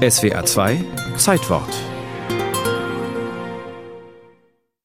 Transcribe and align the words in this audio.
SWR 0.00 0.46
2 0.46 0.82
Zeitwort 1.18 1.68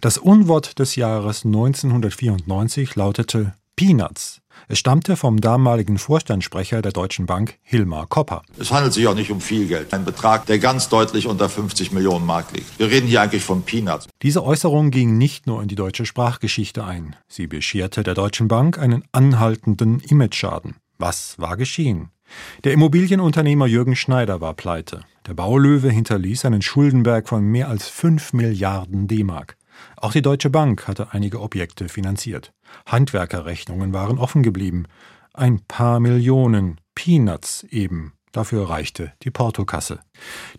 Das 0.00 0.18
Unwort 0.18 0.80
des 0.80 0.96
Jahres 0.96 1.44
1994 1.44 2.96
lautete 2.96 3.54
Peanuts. 3.76 4.40
Es 4.66 4.80
stammte 4.80 5.14
vom 5.14 5.40
damaligen 5.40 5.98
Vorstandssprecher 5.98 6.82
der 6.82 6.90
Deutschen 6.90 7.26
Bank, 7.26 7.56
Hilmar 7.62 8.08
Kopper. 8.08 8.42
Es 8.58 8.72
handelt 8.72 8.94
sich 8.94 9.06
auch 9.06 9.14
nicht 9.14 9.30
um 9.30 9.40
viel 9.40 9.68
Geld. 9.68 9.94
Ein 9.94 10.04
Betrag, 10.04 10.46
der 10.46 10.58
ganz 10.58 10.88
deutlich 10.88 11.28
unter 11.28 11.48
50 11.48 11.92
Millionen 11.92 12.26
Mark 12.26 12.50
liegt. 12.50 12.76
Wir 12.80 12.90
reden 12.90 13.06
hier 13.06 13.22
eigentlich 13.22 13.44
von 13.44 13.62
Peanuts. 13.62 14.08
Diese 14.22 14.42
Äußerung 14.42 14.90
ging 14.90 15.16
nicht 15.16 15.46
nur 15.46 15.62
in 15.62 15.68
die 15.68 15.76
deutsche 15.76 16.04
Sprachgeschichte 16.04 16.82
ein. 16.84 17.14
Sie 17.28 17.46
bescherte 17.46 18.02
der 18.02 18.14
Deutschen 18.14 18.48
Bank 18.48 18.76
einen 18.76 19.04
anhaltenden 19.12 20.00
Imageschaden. 20.00 20.74
Was 20.98 21.38
war 21.38 21.56
geschehen? 21.56 22.10
Der 22.64 22.72
Immobilienunternehmer 22.72 23.66
Jürgen 23.66 23.96
Schneider 23.96 24.40
war 24.40 24.54
pleite. 24.54 25.00
Der 25.26 25.34
Baulöwe 25.34 25.90
hinterließ 25.90 26.44
einen 26.44 26.62
Schuldenberg 26.62 27.28
von 27.28 27.44
mehr 27.44 27.68
als 27.68 27.88
5 27.88 28.32
Milliarden 28.32 29.08
D-Mark. 29.08 29.56
Auch 29.96 30.12
die 30.12 30.22
Deutsche 30.22 30.50
Bank 30.50 30.88
hatte 30.88 31.12
einige 31.12 31.40
Objekte 31.40 31.88
finanziert. 31.88 32.52
Handwerkerrechnungen 32.86 33.92
waren 33.92 34.18
offen 34.18 34.42
geblieben. 34.42 34.84
Ein 35.32 35.60
paar 35.66 36.00
Millionen, 36.00 36.80
Peanuts 36.94 37.64
eben. 37.64 38.14
Dafür 38.36 38.68
reichte 38.68 39.14
die 39.22 39.30
Portokasse. 39.30 40.00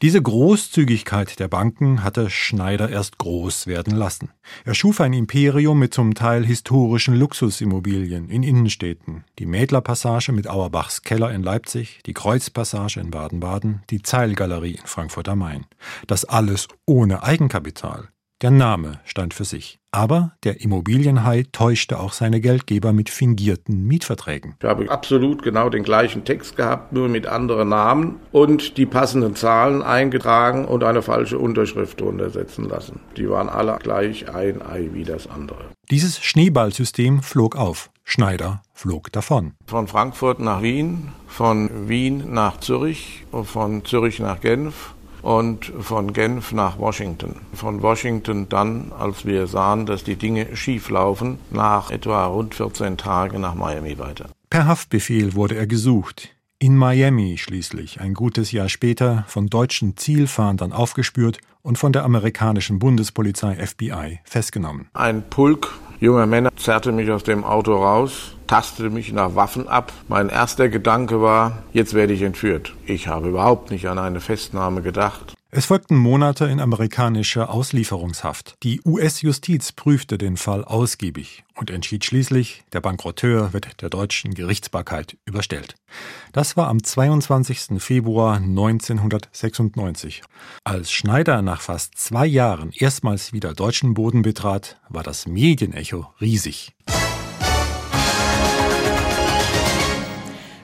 Diese 0.02 0.20
Großzügigkeit 0.20 1.40
der 1.40 1.48
Banken 1.48 2.04
hatte 2.04 2.32
Schneider 2.32 2.90
erst 2.90 3.20
groß 3.20 3.68
werden 3.68 3.96
lassen. 3.96 4.32
Er 4.66 4.74
schuf 4.74 5.00
ein 5.00 5.14
Imperium 5.14 5.78
mit 5.78 5.94
zum 5.94 6.16
Teil 6.16 6.44
historischen 6.44 7.14
Luxusimmobilien 7.14 8.30
in 8.30 8.42
Innenstädten. 8.42 9.26
Die 9.38 9.46
Mädlerpassage 9.46 10.32
mit 10.32 10.50
Auerbachs 10.50 11.04
Keller 11.04 11.32
in 11.32 11.44
Leipzig, 11.44 12.00
die 12.08 12.16
Kreuzpassage 12.16 13.00
in 13.00 13.12
Baden-Baden, 13.12 13.84
die 13.92 14.02
Zeilgalerie 14.02 14.80
in 14.82 14.88
Frankfurt 14.88 15.30
am 15.30 15.38
Main. 15.38 15.68
Das 16.08 16.26
alles 16.26 16.68
ohne 16.88 17.22
Eigenkapital. 17.22 18.10
Der 18.44 18.52
Name 18.52 19.00
stand 19.04 19.34
für 19.34 19.46
sich. 19.46 19.80
Aber 19.90 20.34
der 20.44 20.62
Immobilienhai 20.62 21.46
täuschte 21.52 22.00
auch 22.00 22.14
seine 22.14 22.40
Geldgeber 22.40 22.94
mit 22.94 23.10
fingierten 23.10 23.88
Mietverträgen. 23.88 24.54
Ich 24.62 24.70
habe 24.70 24.92
absolut 24.92 25.42
genau 25.42 25.70
den 25.70 25.82
gleichen 25.82 26.24
Text 26.24 26.56
gehabt, 26.56 26.94
nur 26.94 27.10
mit 27.10 27.26
anderen 27.26 27.70
Namen 27.70 28.20
und 28.32 28.78
die 28.78 28.86
passenden 28.86 29.36
Zahlen 29.36 29.82
eingetragen 29.82 30.66
und 30.66 30.84
eine 30.84 31.02
falsche 31.02 31.40
Unterschrift 31.40 32.00
drunter 32.00 32.30
setzen 32.30 32.70
lassen. 32.70 33.00
Die 33.16 33.28
waren 33.28 33.50
alle 33.50 33.80
gleich 33.82 34.30
ein 34.30 34.62
Ei 34.62 34.90
wie 34.94 35.04
das 35.04 35.26
andere. 35.26 35.66
Dieses 35.90 36.20
Schneeballsystem 36.20 37.24
flog 37.24 37.56
auf. 37.56 37.90
Schneider 38.04 38.62
flog 38.72 39.12
davon. 39.12 39.54
Von 39.66 39.88
Frankfurt 39.88 40.40
nach 40.40 40.62
Wien, 40.62 41.10
von 41.28 41.90
Wien 41.90 42.34
nach 42.34 42.60
Zürich, 42.60 43.26
von 43.32 43.84
Zürich 43.84 44.20
nach 44.20 44.42
Genf 44.42 44.94
und 45.22 45.72
von 45.80 46.14
Genf 46.14 46.52
nach 46.52 46.78
Washington. 46.80 47.42
Von 47.54 47.82
Washington 47.82 48.48
dann, 48.50 48.92
als 48.98 49.26
wir 49.26 49.48
sahen, 49.48 49.86
dass 49.86 50.04
die 50.04 50.16
Dinge 50.16 50.56
schief 50.56 50.90
laufen, 50.90 51.40
nach 51.52 51.92
etwa 51.92 52.26
rund 52.26 52.56
14 52.56 52.98
Tagen 52.98 53.42
nach 53.42 53.56
Miami 53.56 53.98
weiter. 53.98 54.28
Per 54.50 54.66
Haftbefehl 54.66 55.36
wurde 55.36 55.56
er 55.56 55.68
gesucht. 55.68 56.37
In 56.60 56.76
Miami 56.76 57.38
schließlich, 57.38 58.02
ein 58.02 58.16
gutes 58.16 58.52
Jahr 58.52 58.68
später, 58.68 59.26
von 59.28 59.46
deutschen 59.46 59.96
Zielfahndern 59.96 60.74
aufgespürt 60.74 61.38
und 61.62 61.78
von 61.78 61.94
der 61.94 62.04
amerikanischen 62.04 62.80
Bundespolizei 62.80 63.56
FBI 63.64 64.22
festgenommen. 64.24 64.88
Ein 64.94 65.30
Pulk 65.30 65.78
junger 66.00 66.26
Männer 66.26 66.50
zerrte 66.56 66.92
mich 66.92 67.12
aus 67.12 67.22
dem 67.24 67.44
Auto 67.44 67.76
raus, 67.76 68.36
tastete 68.48 68.90
mich 68.90 69.14
nach 69.14 69.36
Waffen 69.36 69.68
ab. 69.68 69.94
Mein 70.08 70.30
erster 70.30 70.68
Gedanke 70.68 71.22
war, 71.22 71.62
jetzt 71.74 71.94
werde 71.94 72.14
ich 72.14 72.24
entführt. 72.24 72.74
Ich 72.88 73.08
habe 73.08 73.30
überhaupt 73.30 73.70
nicht 73.70 73.88
an 73.88 74.00
eine 74.00 74.20
Festnahme 74.20 74.82
gedacht. 74.82 75.37
Es 75.58 75.66
folgten 75.66 75.98
Monate 75.98 76.46
in 76.46 76.60
amerikanischer 76.60 77.50
Auslieferungshaft. 77.50 78.58
Die 78.62 78.80
US-Justiz 78.86 79.72
prüfte 79.72 80.20
den 80.20 80.38
Fall 80.38 80.64
ausgiebig 80.64 81.46
und 81.56 81.72
entschied 81.72 82.06
schließlich, 82.06 82.64
der 82.74 82.82
Bankrotteur 82.82 83.54
wird 83.54 83.82
der 83.82 83.90
deutschen 83.90 84.36
Gerichtsbarkeit 84.36 85.18
überstellt. 85.26 85.74
Das 86.32 86.58
war 86.58 86.68
am 86.68 86.84
22. 86.84 87.82
Februar 87.82 88.36
1996. 88.36 90.22
Als 90.64 90.92
Schneider 90.92 91.42
nach 91.42 91.62
fast 91.62 91.98
zwei 91.98 92.28
Jahren 92.28 92.70
erstmals 92.76 93.34
wieder 93.34 93.56
deutschen 93.56 93.96
Boden 93.96 94.22
betrat, 94.22 94.80
war 94.90 95.02
das 95.02 95.26
Medienecho 95.26 96.06
riesig. 96.22 96.76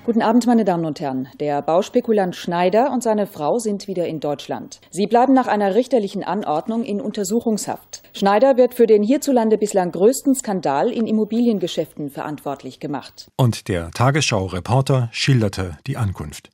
Guten 0.06 0.22
Abend, 0.22 0.46
meine 0.48 0.66
Damen 0.66 0.84
und 0.84 1.00
Herren. 1.00 1.30
Der 1.40 1.62
Bauspekulant 1.62 2.36
Schneider 2.36 2.92
und 2.92 3.02
seine 3.02 3.26
Frau 3.26 3.58
sind 3.58 3.88
wieder 3.88 4.06
in 4.06 4.20
Deutschland. 4.20 4.82
Sie 4.92 5.08
bleiben 5.08 5.34
nach 5.34 5.48
einer 5.48 5.76
richterlichen 5.76 6.26
Anordnung 6.26 6.84
in 6.84 7.00
Untersuchungshaft. 7.00 8.04
Schneider 8.12 8.58
wird 8.58 8.74
für 8.74 8.86
den 8.86 9.02
hierzulande 9.02 9.58
bislang 9.58 9.94
größten 9.94 10.36
Skandal 10.36 10.92
in 10.92 11.08
Immobiliengeschäften 11.08 12.10
verantwortlich 12.10 12.82
gemacht. 12.82 13.32
Und 13.38 13.70
der 13.70 13.92
Tagesschau-Reporter 13.92 15.08
schilderte 15.14 15.78
die 15.88 15.96
Ankunft. 15.96 16.50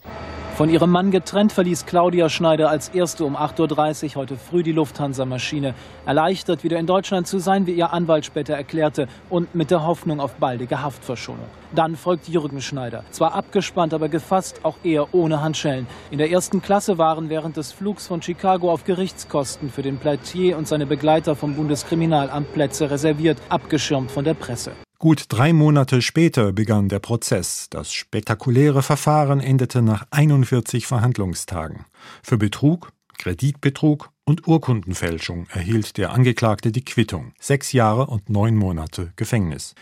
Von 0.60 0.68
ihrem 0.68 0.92
Mann 0.92 1.10
getrennt 1.10 1.54
verließ 1.54 1.86
Claudia 1.86 2.28
Schneider 2.28 2.70
als 2.70 2.90
erste 2.90 3.24
um 3.24 3.38
8.30 3.38 4.08
Uhr 4.10 4.16
heute 4.16 4.36
früh 4.36 4.62
die 4.62 4.74
Lufthansa-Maschine. 4.74 5.74
Erleichtert, 6.06 6.66
wieder 6.66 6.78
in 6.78 6.86
Deutschland 6.86 7.28
zu 7.28 7.40
sein, 7.40 7.66
wie 7.66 7.72
ihr 7.72 7.94
Anwalt 7.94 8.26
später 8.26 8.56
erklärte, 8.56 9.08
und 9.30 9.56
mit 9.56 9.72
der 9.72 9.88
Hoffnung 9.88 10.20
auf 10.20 10.34
baldige 10.34 10.82
Haftverschonung. 10.82 11.46
Dann 11.74 11.96
folgt 11.96 12.28
Jürgen 12.28 12.60
Schneider. 12.60 13.06
Zwar 13.12 13.36
abgespannt, 13.36 13.94
aber 13.94 14.10
gefasst, 14.10 14.60
auch 14.64 14.76
eher 14.84 15.14
ohne 15.14 15.42
Handschellen. 15.42 15.88
In 16.12 16.18
der 16.18 16.30
ersten 16.30 16.62
Klasse 16.62 16.98
waren 16.98 17.30
während 17.30 17.56
des 17.56 17.72
Flugs 17.72 18.08
von 18.08 18.22
Chicago 18.22 18.70
auf 18.70 18.84
Gerichtskosten 18.84 19.70
für 19.70 19.82
den 19.82 19.98
Pleitier 19.98 20.58
und 20.58 20.68
seine 20.68 20.86
Begleiter 20.86 21.38
vom 21.38 21.56
Bundeskriminalamt 21.56 22.52
Plätze 22.52 22.92
reserviert, 22.92 23.38
abgeschirmt 23.48 24.12
von 24.12 24.26
der 24.26 24.34
Presse. 24.34 24.74
Gut 25.02 25.28
drei 25.30 25.54
Monate 25.54 26.02
später 26.02 26.52
begann 26.52 26.90
der 26.90 27.00
Prozess. 27.00 27.68
Das 27.70 27.94
spektakuläre 27.94 28.84
Verfahren 28.84 29.40
endete 29.40 29.82
nach 29.82 30.06
41 30.12 30.88
Verhandlungstagen. 30.88 31.86
Für 32.22 32.38
Betrug, 32.38 32.92
Kreditbetrug 33.18 34.10
und 34.26 34.46
Urkundenfälschung 34.46 35.48
erhielt 35.54 35.96
der 35.96 36.12
Angeklagte 36.12 36.74
die 36.74 36.84
Quittung. 36.84 37.32
Sechs 37.40 37.72
Jahre 37.72 38.08
und 38.08 38.30
neun 38.30 38.58
Monate 38.58 39.14
Gefängnis. 39.16 39.74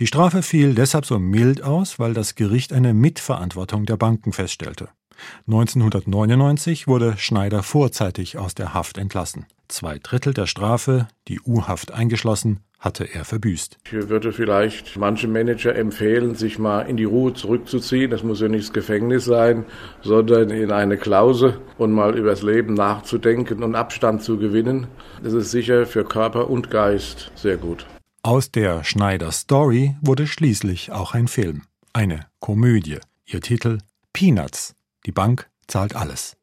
Die 0.00 0.06
Strafe 0.06 0.42
fiel 0.42 0.74
deshalb 0.74 1.06
so 1.06 1.18
mild 1.18 1.62
aus, 1.62 1.98
weil 1.98 2.12
das 2.12 2.34
Gericht 2.34 2.74
eine 2.74 2.92
Mitverantwortung 2.92 3.86
der 3.86 3.96
Banken 3.96 4.34
feststellte. 4.34 4.90
1999 5.46 6.86
wurde 6.86 7.16
Schneider 7.16 7.62
vorzeitig 7.62 8.36
aus 8.36 8.54
der 8.54 8.74
Haft 8.74 8.98
entlassen. 8.98 9.46
Zwei 9.68 9.98
Drittel 9.98 10.34
der 10.34 10.46
Strafe, 10.46 11.08
die 11.26 11.40
U-Haft 11.40 11.90
eingeschlossen, 11.90 12.60
hatte 12.78 13.04
er 13.12 13.24
verbüßt. 13.24 13.78
Ich 13.84 14.08
würde 14.08 14.32
vielleicht 14.32 14.96
manchen 14.96 15.32
Manager 15.32 15.74
empfehlen, 15.74 16.34
sich 16.34 16.58
mal 16.58 16.82
in 16.82 16.96
die 16.96 17.04
Ruhe 17.04 17.34
zurückzuziehen. 17.34 18.10
Das 18.10 18.22
muss 18.22 18.40
ja 18.40 18.48
nicht 18.48 18.66
das 18.66 18.72
Gefängnis 18.72 19.24
sein, 19.24 19.64
sondern 20.02 20.50
in 20.50 20.70
eine 20.70 20.96
Klause 20.96 21.60
und 21.76 21.92
mal 21.92 22.16
übers 22.16 22.42
Leben 22.42 22.74
nachzudenken 22.74 23.62
und 23.62 23.74
Abstand 23.74 24.22
zu 24.22 24.38
gewinnen. 24.38 24.86
Das 25.22 25.32
ist 25.32 25.50
sicher 25.50 25.86
für 25.86 26.04
Körper 26.04 26.48
und 26.48 26.70
Geist 26.70 27.32
sehr 27.34 27.56
gut. 27.56 27.86
Aus 28.22 28.50
der 28.50 28.84
Schneider 28.84 29.32
Story 29.32 29.96
wurde 30.00 30.26
schließlich 30.26 30.92
auch 30.92 31.14
ein 31.14 31.28
Film, 31.28 31.62
eine 31.92 32.26
Komödie. 32.40 32.98
Ihr 33.26 33.40
Titel 33.40 33.78
Peanuts. 34.12 34.74
Die 35.06 35.12
Bank 35.12 35.48
zahlt 35.66 35.94
alles. 35.94 36.36